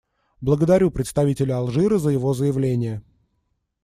Благодарю 0.41 0.89
представителя 0.89 1.57
Алжира 1.59 1.99
за 1.99 2.09
его 2.09 2.33
заявление. 2.33 3.03